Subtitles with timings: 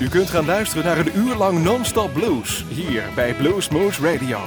[0.00, 4.38] U kunt gaan luisteren naar een uur lang non-stop blues hier bij Blues Moose Radio.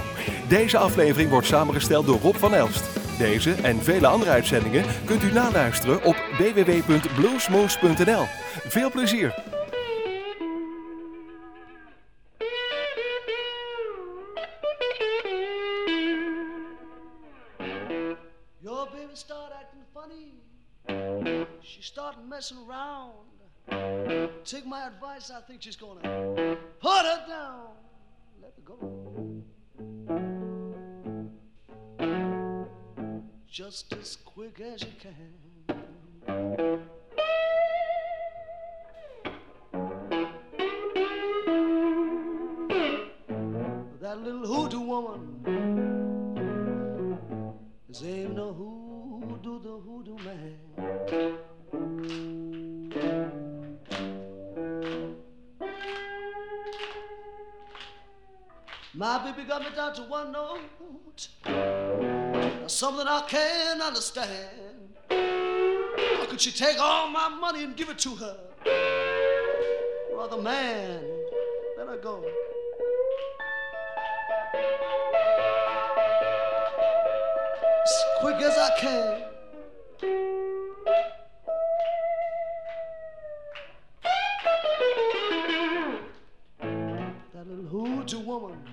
[0.47, 2.83] Deze aflevering wordt samengesteld door Rob van Elst.
[3.17, 8.25] Deze en vele andere uitzendingen kunt u naluisteren op www.bluesmoose.nl.
[8.67, 9.33] Veel plezier!
[18.59, 20.33] Your baby start acting funny.
[21.61, 23.32] She start messing around.
[23.69, 27.67] Take my advice, I think she's gonna put her down.
[28.41, 28.77] Let her go.
[33.47, 35.33] Just as quick as you can.
[44.01, 45.19] That little hoodoo woman
[47.89, 51.37] is no hoodoo, the hoodoo man.
[58.95, 60.59] My baby got me down to one note.
[62.67, 64.93] Something I can't understand.
[65.09, 68.37] How could she take all my money and give it to her?
[70.13, 71.03] Brother man,
[71.75, 72.23] let her go.
[77.81, 79.23] As quick as I can.
[87.33, 88.72] That little hoodoo woman.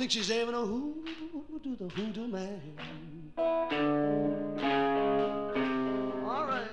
[0.00, 2.62] Think she's aiming a hoodoo, the hoodoo man.
[6.26, 6.66] All right.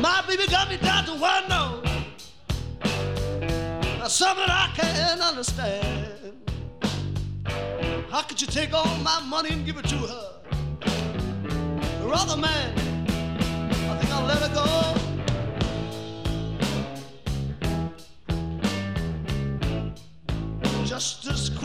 [0.00, 1.84] My baby got me down to one note.
[3.98, 6.38] Now something I can't understand.
[8.08, 10.40] How could you take all my money and give it to her?
[12.00, 12.78] Her other man,
[13.90, 15.09] I think I'll let her go.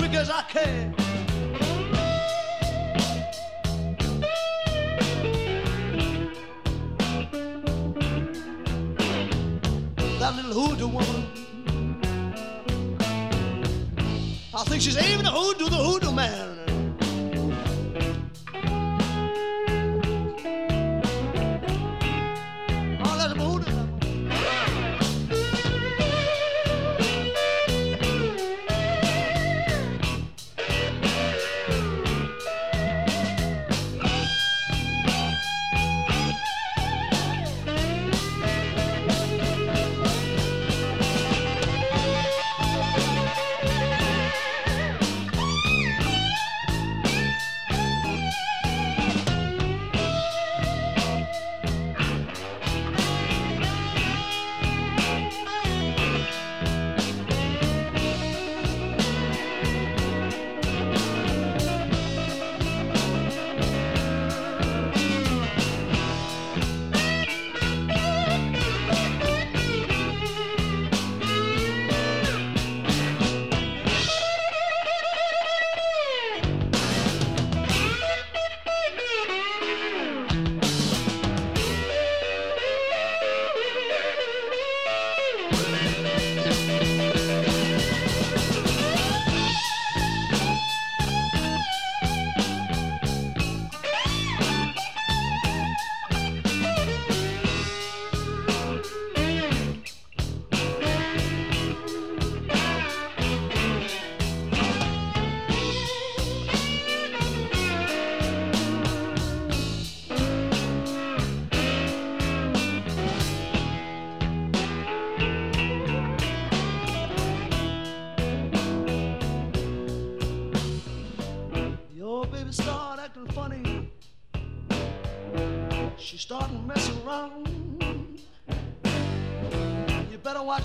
[0.07, 0.95] Quick as I can.
[10.19, 11.25] That little hoodoo woman.
[14.53, 16.54] I think she's aiming to hoodoo the hoodoo man.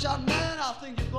[0.02, 0.58] Out, man.
[0.58, 1.09] I think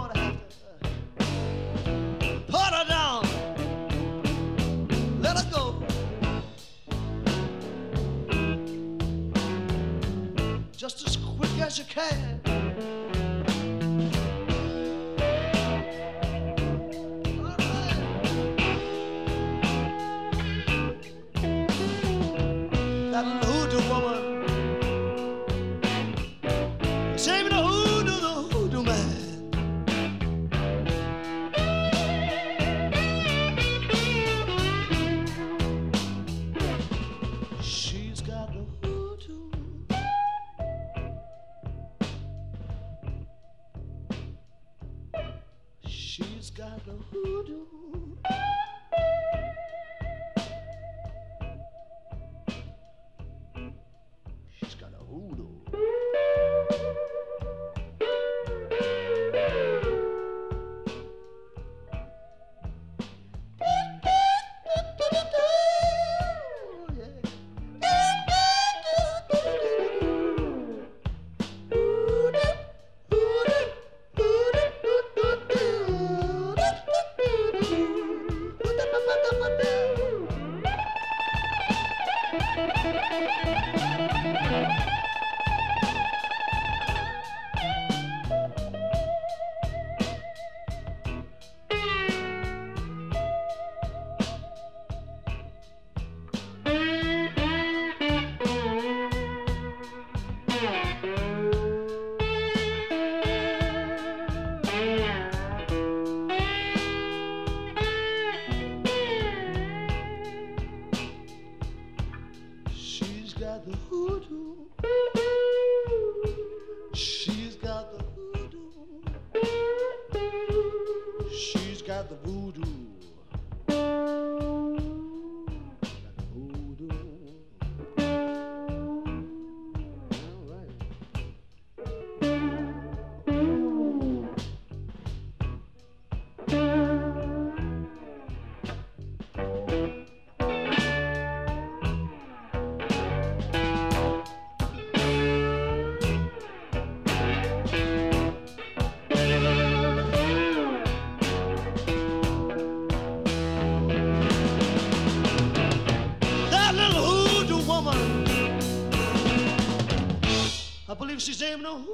[161.41, 161.88] she's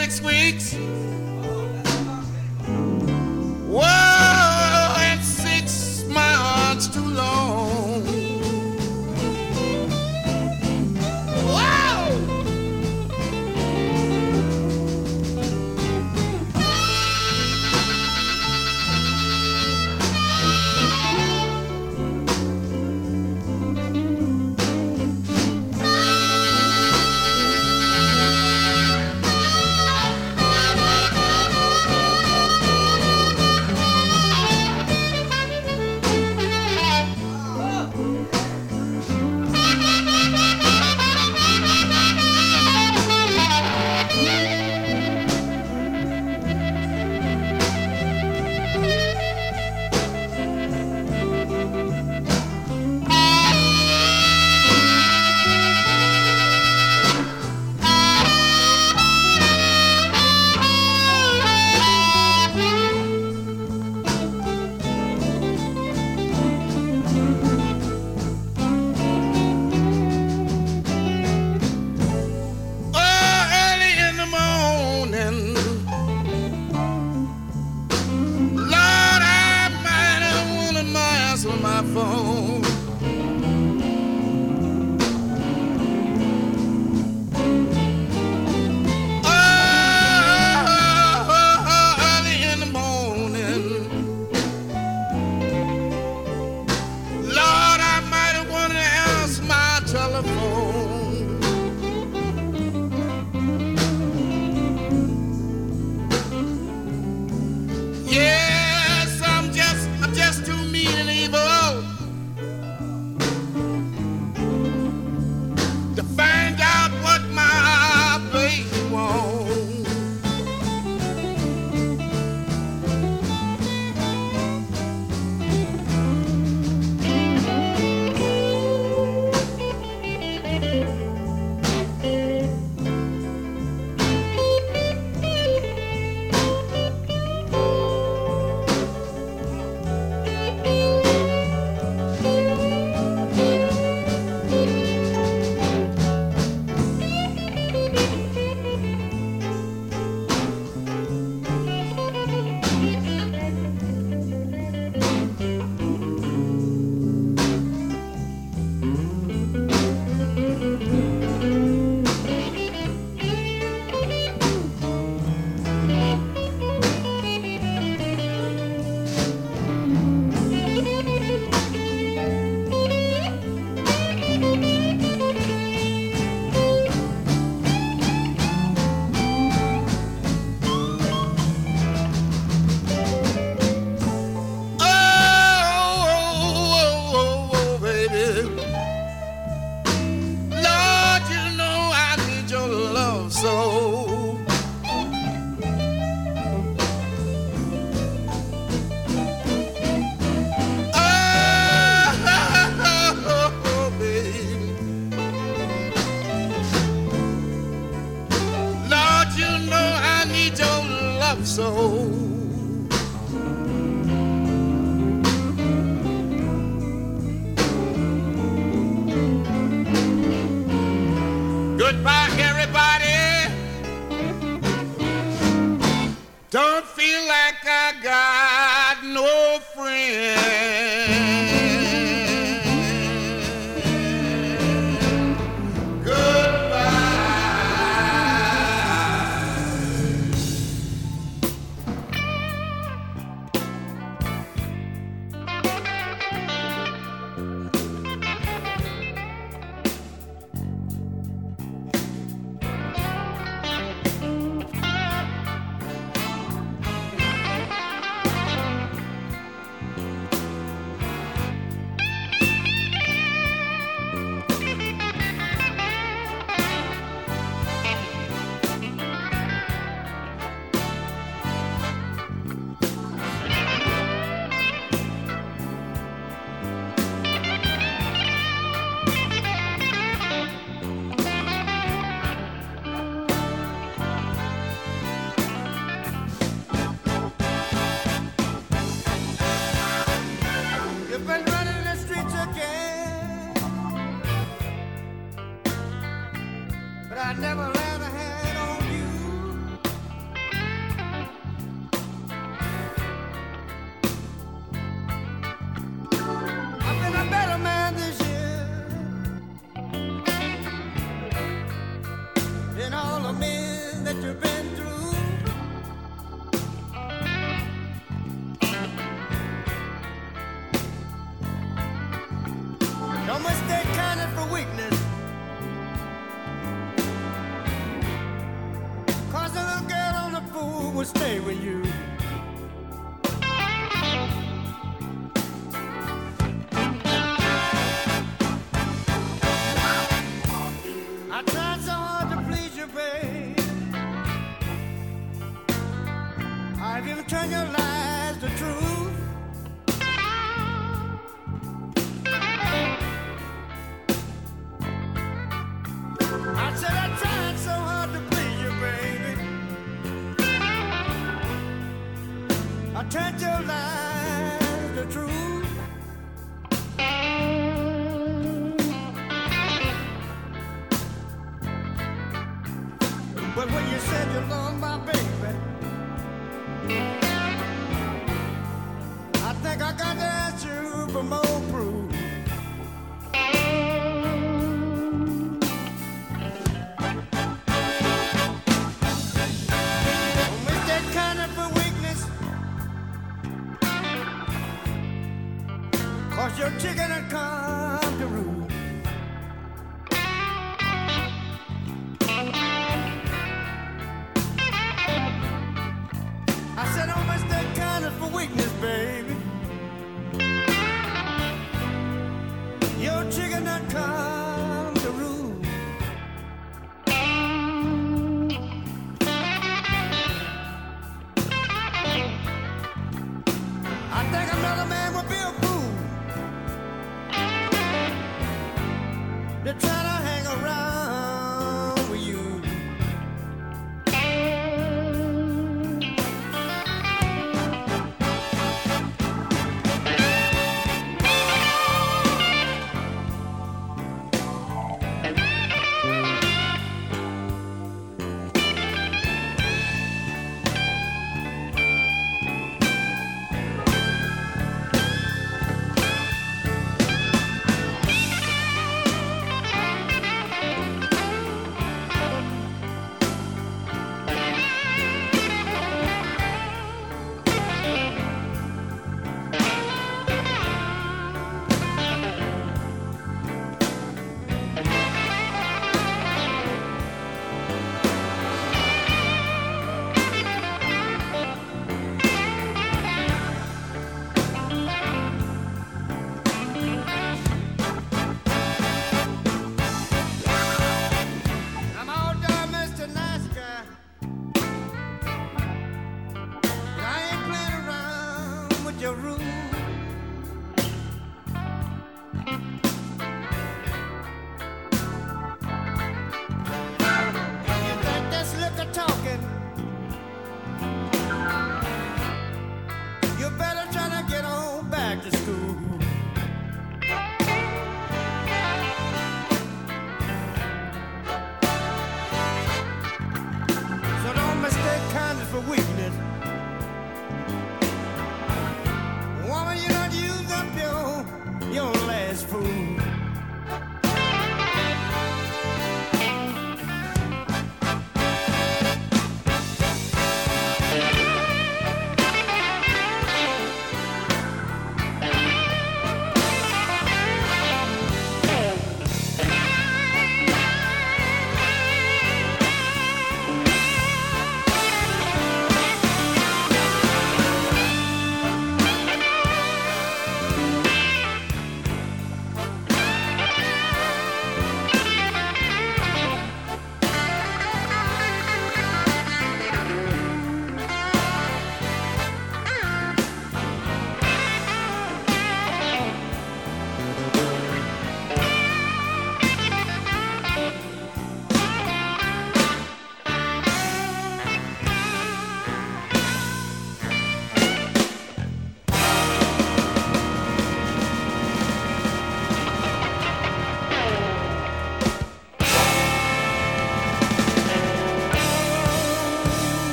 [0.00, 1.09] six weeks.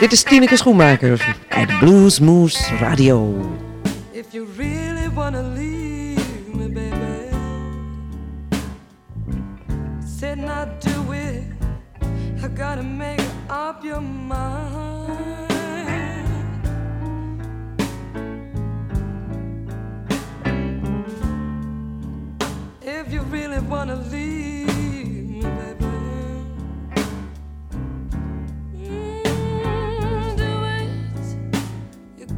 [0.00, 3.57] Dit is Tineke Schoenmaker uit Blues Moose Radio.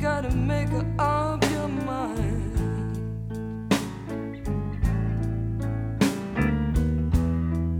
[0.01, 2.57] Gotta make up your mind.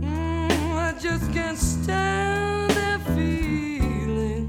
[0.03, 4.47] Mm, I just can't stand that feeling.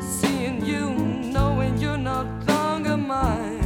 [0.00, 0.88] Seeing you,
[1.34, 3.58] knowing you're not longer mine.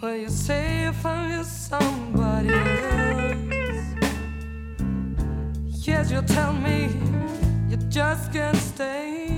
[0.00, 0.67] Well, you say
[6.28, 6.90] tell me
[7.68, 9.28] you just can't stay.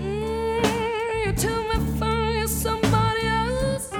[0.00, 3.90] Mm, you tell me find somebody else.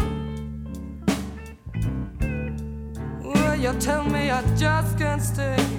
[3.22, 5.75] Well, you tell me I just can't stay.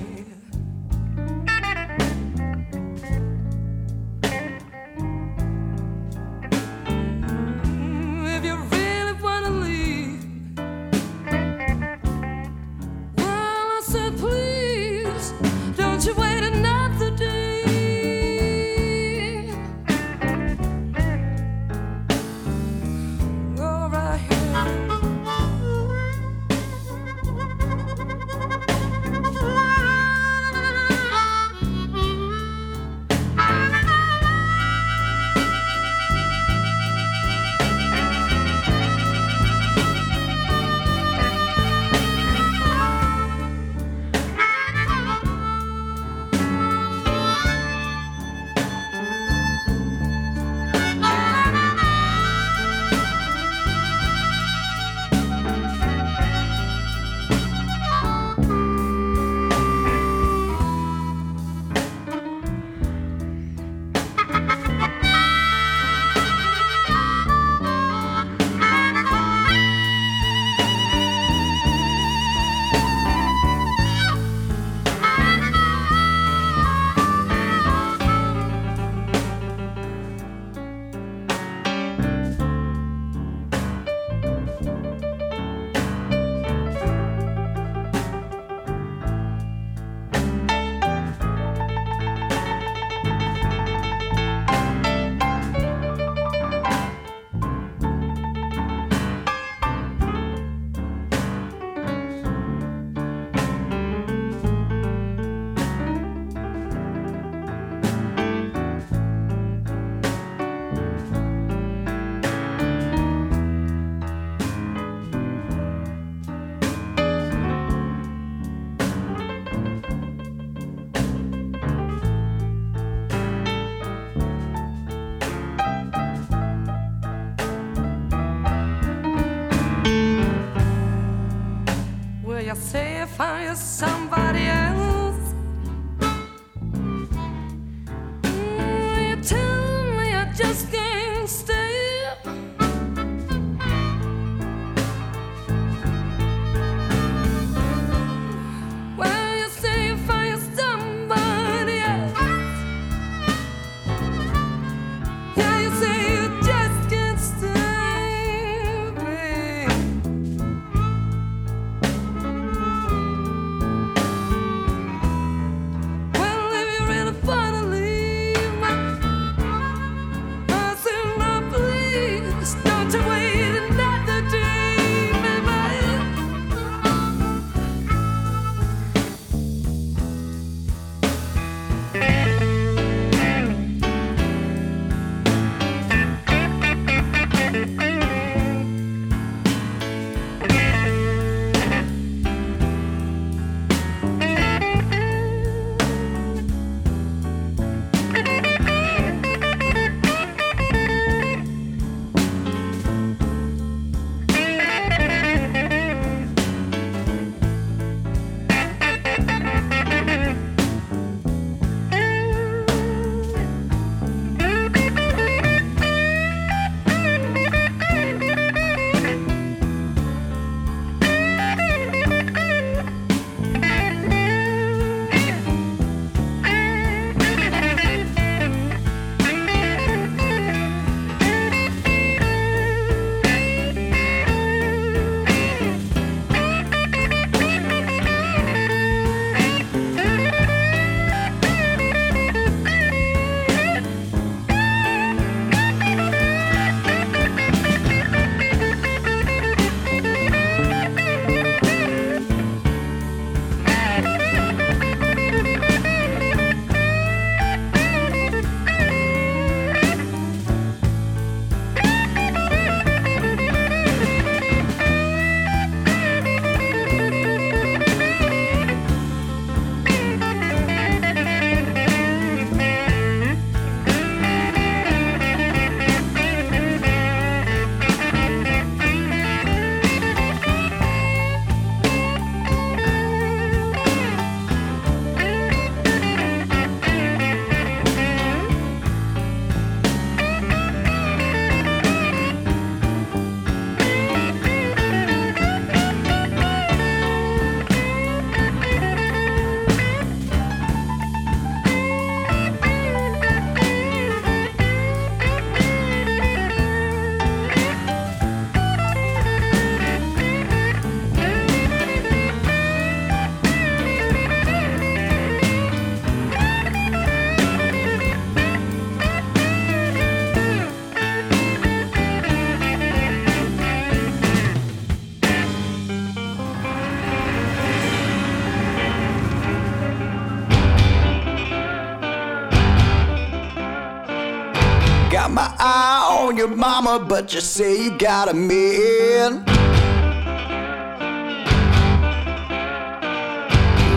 [336.99, 339.43] but you say you got a man.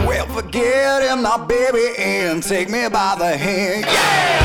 [0.07, 3.85] Well, forget him now, baby, and take me by the hand.
[3.85, 4.41] Yeah!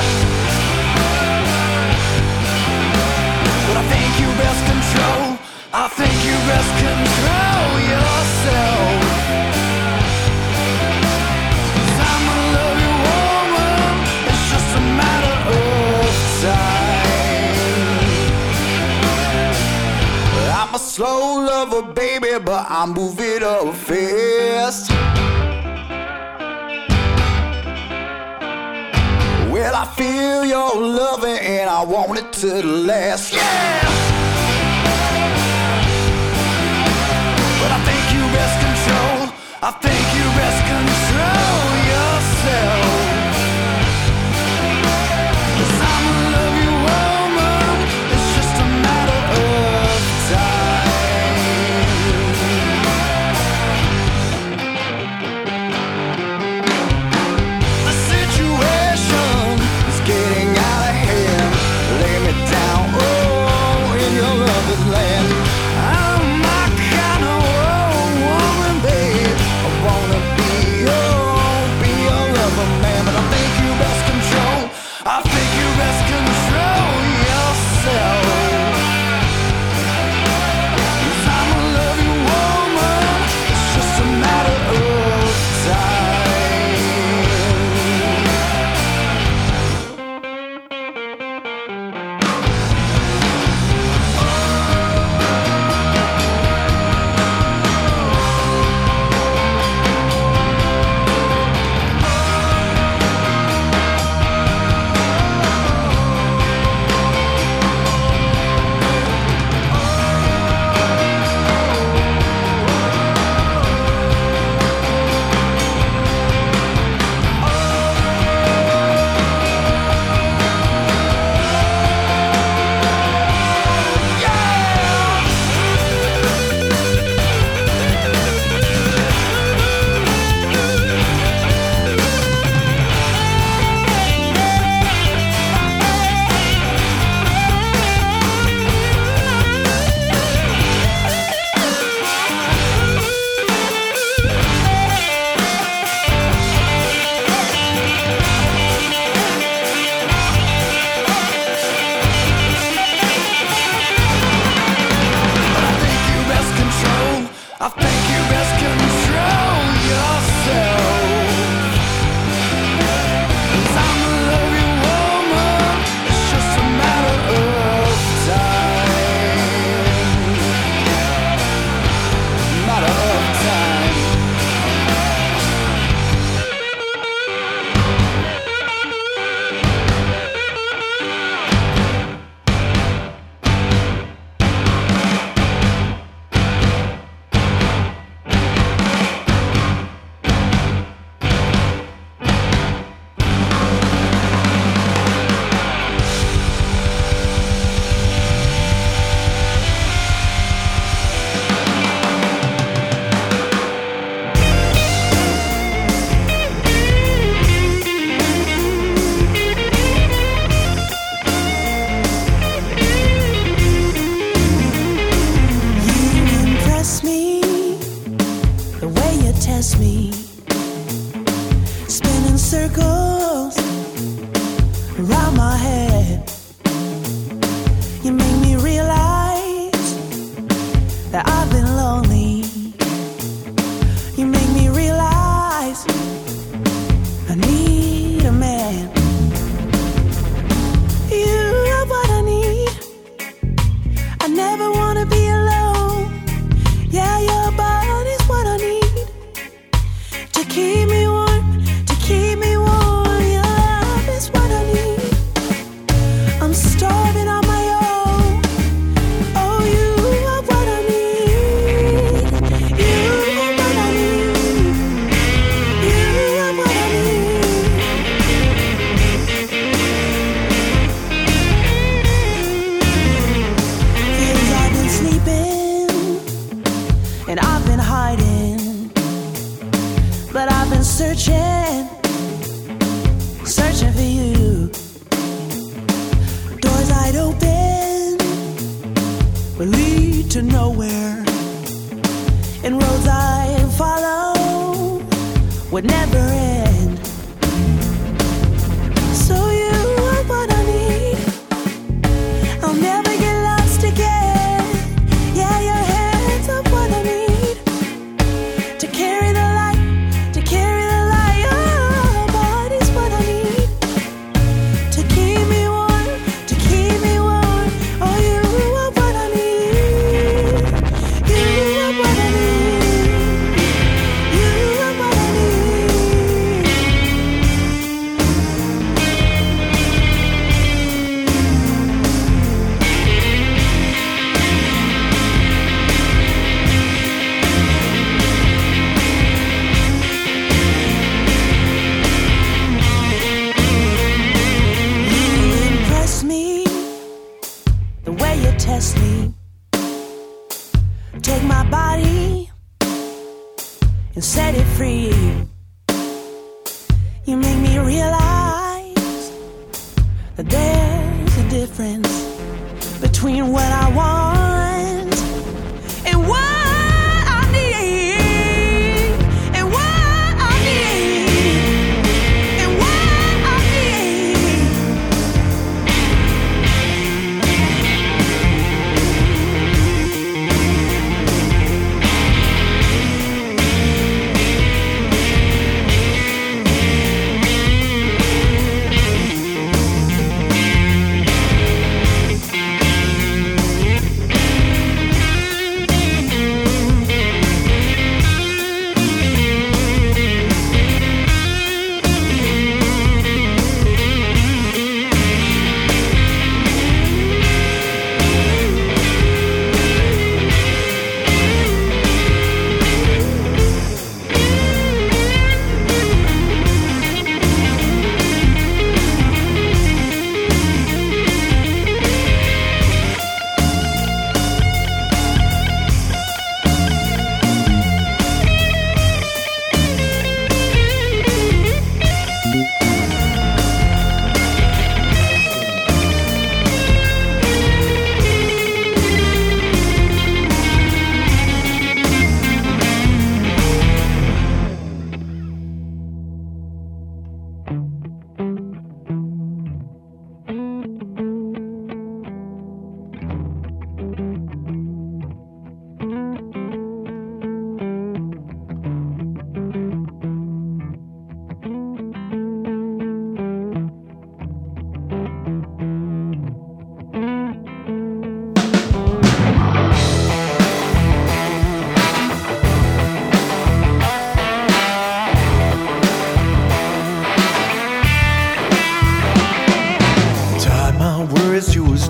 [3.68, 5.40] But I think you best control.
[5.74, 8.75] I think you best control yourself.
[22.58, 24.90] I move it up fast.
[29.52, 33.34] Well, I feel your loving and I want it to last.
[33.34, 33.82] Yeah!
[37.62, 39.34] But I think you best control.
[39.62, 40.15] I think.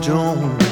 [0.01, 0.64] Stone.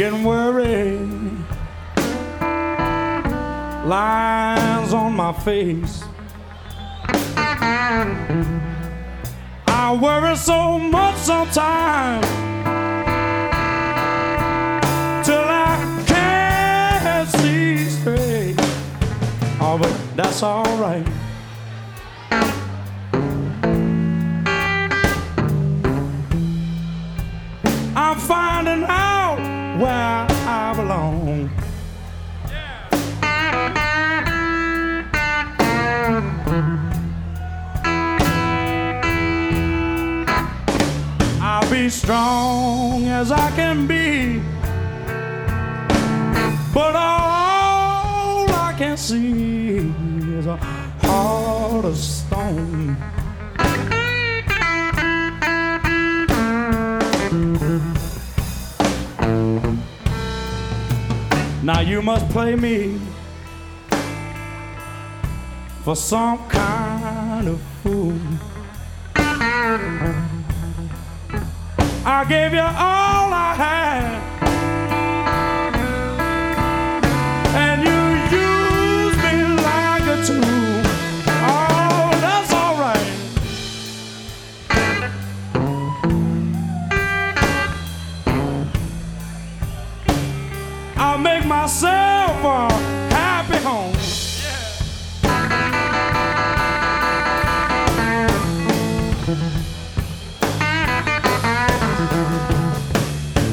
[0.00, 1.10] getting worried.
[3.84, 6.02] Lines on my face.
[9.66, 12.26] I worry so much sometimes
[15.26, 18.56] till I can't see straight.
[19.60, 21.09] Oh, but that's alright.
[61.72, 62.98] Now you must play me
[65.84, 68.18] for some kind of fool.
[72.04, 74.29] I gave you all I had.
[91.70, 92.68] myself a
[93.14, 93.94] happy home.
[94.42, 94.56] Yeah.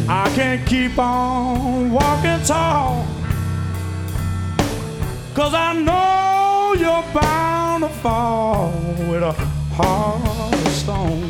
[0.09, 3.05] I can't keep on walking tall,
[5.35, 8.71] cause I know you're bound to fall
[9.11, 9.33] with a
[9.75, 11.27] hard stone.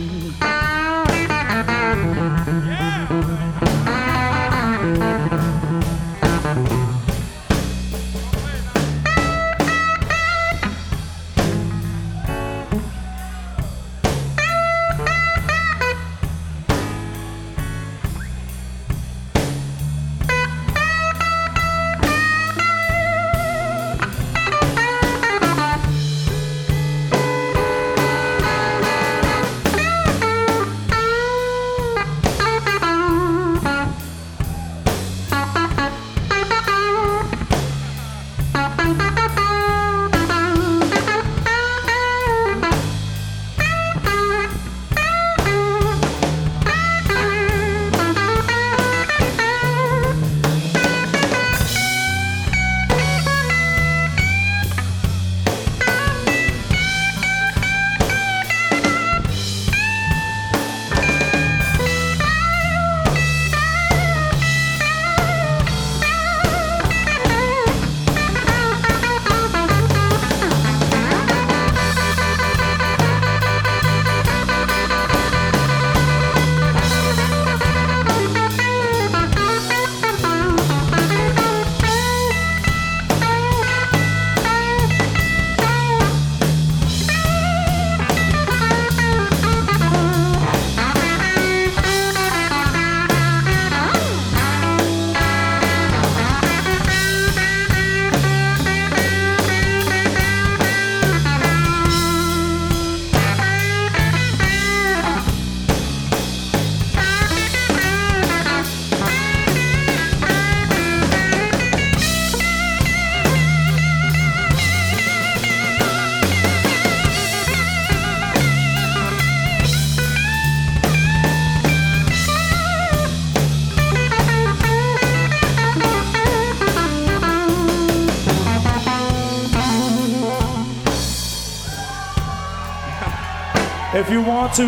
[134.56, 134.68] to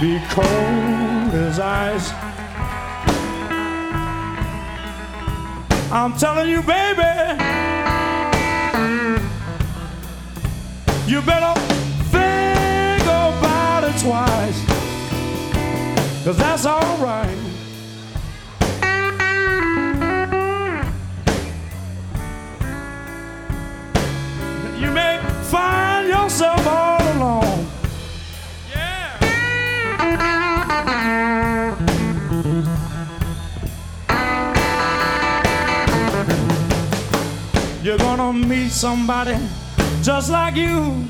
[0.00, 2.12] be cold as ice.
[5.92, 7.02] I'm telling you, baby,
[11.06, 11.58] you better
[12.10, 14.64] think about it twice,
[16.24, 17.49] cause that's alright.
[38.70, 39.36] need somebody
[40.02, 41.06] just like you.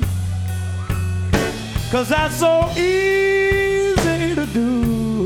[1.91, 5.25] Cause that's so easy to do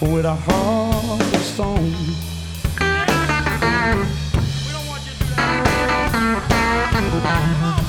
[0.00, 1.76] with a heart of stone.
[1.76, 2.80] We
[4.72, 5.34] don't want you to do
[7.20, 7.81] that.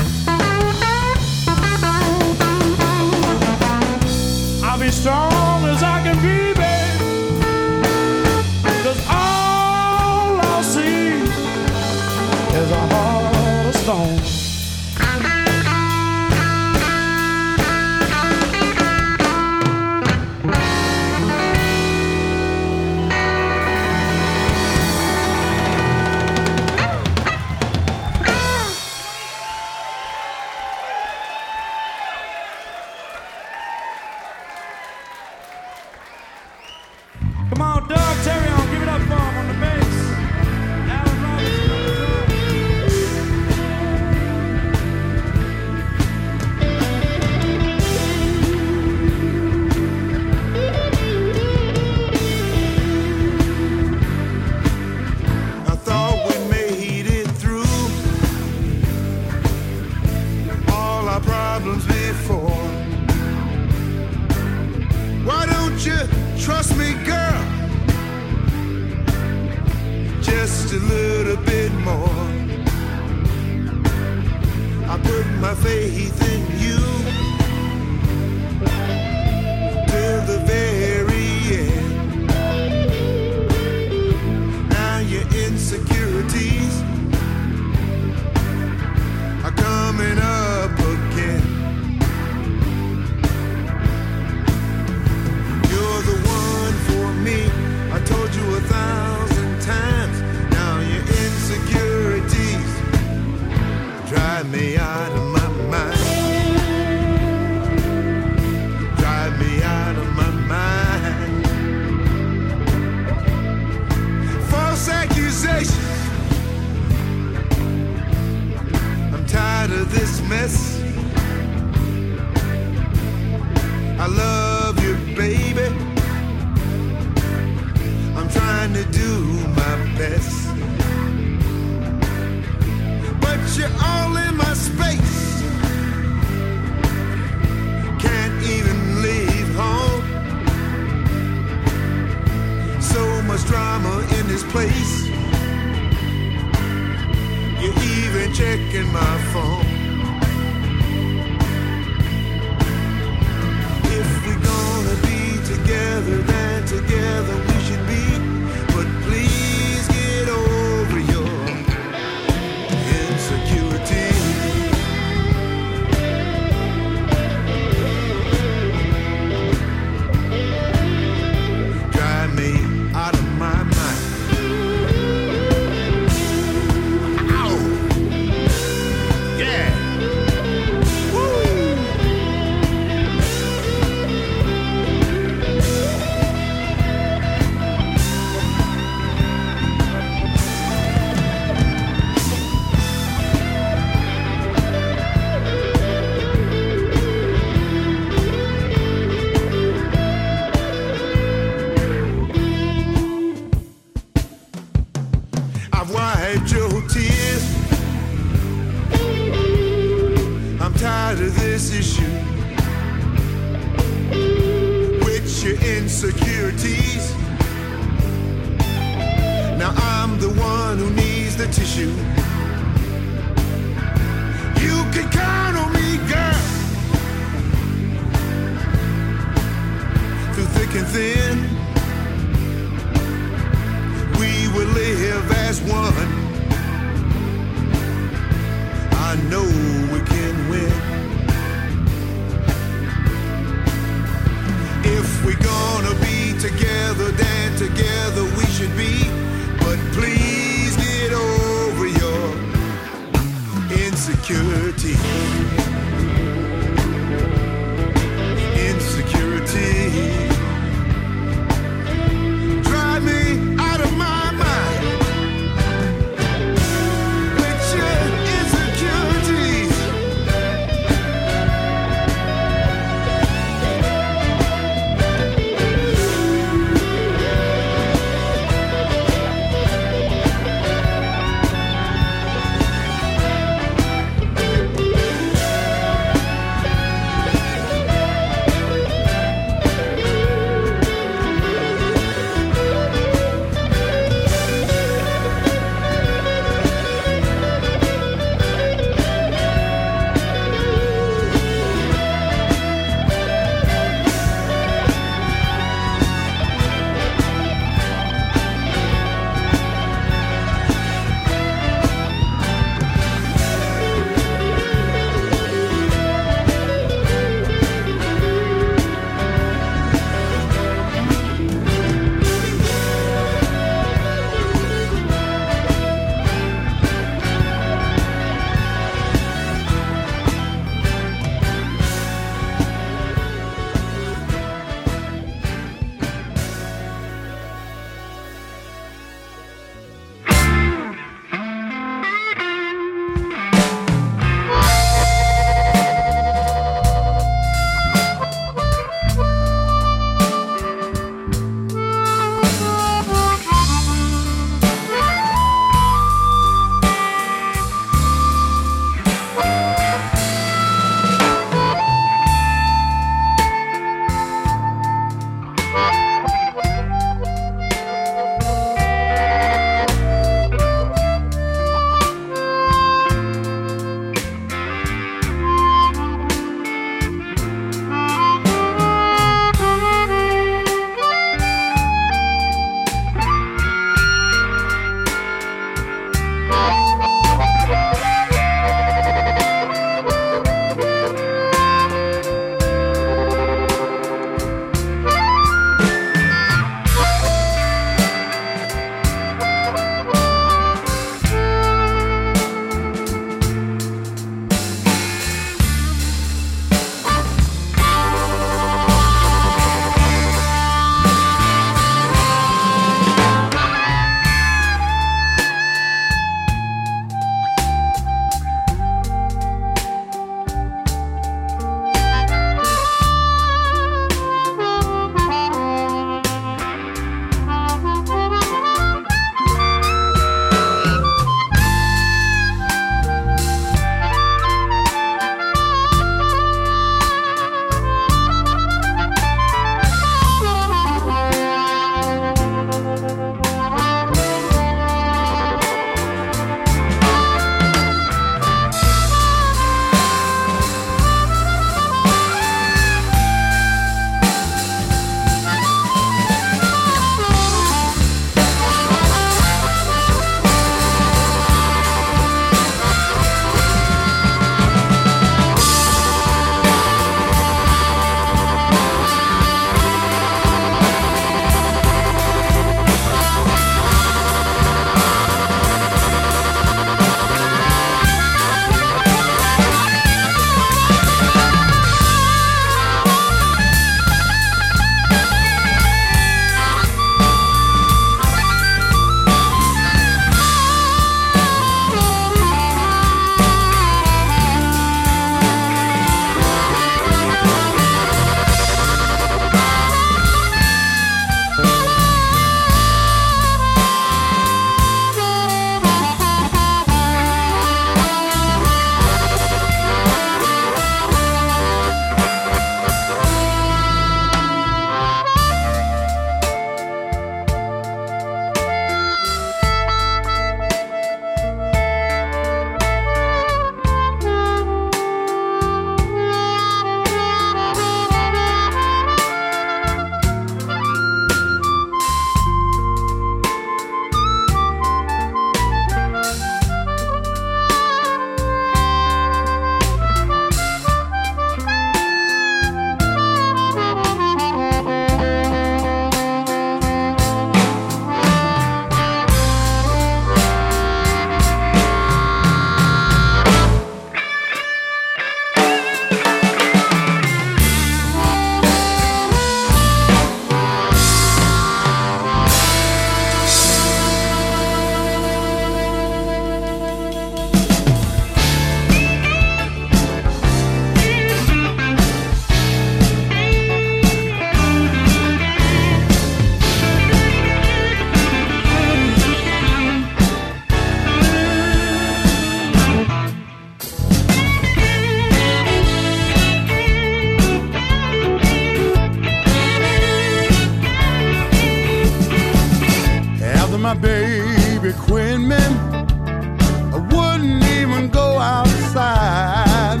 [593.80, 595.56] My baby quit me.
[595.56, 600.00] I wouldn't even go outside.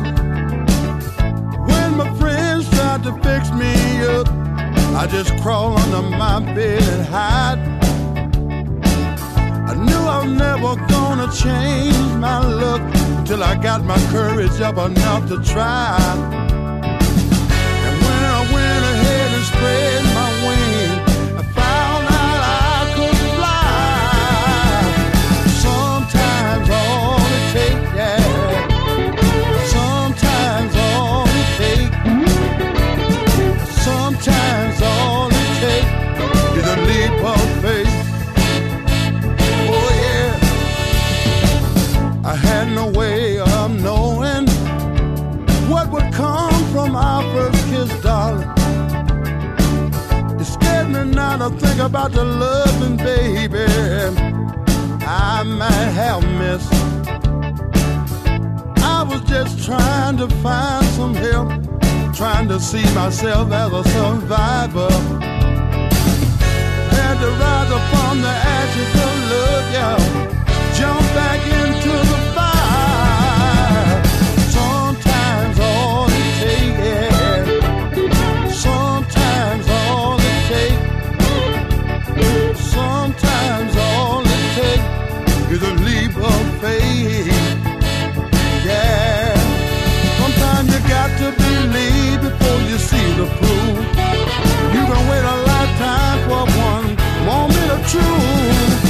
[1.66, 3.72] When my friends tried to fix me
[4.04, 4.28] up,
[5.00, 7.58] I just crawl under my bed and hide.
[9.70, 12.82] I knew I was never gonna change my look
[13.24, 16.49] till I got my courage up enough to try.
[51.50, 53.64] Now think about the loving baby
[55.02, 56.72] I might have missed.
[58.82, 61.48] I was just trying to find some help,
[62.14, 64.90] trying to see myself as a survivor.
[66.96, 69.98] Had to rise up from the ashes of love, yeah.
[70.78, 72.09] Jump back into
[95.80, 98.89] lifetime for one moment of truth.